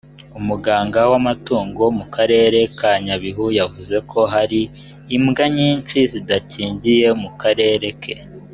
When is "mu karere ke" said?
7.23-8.13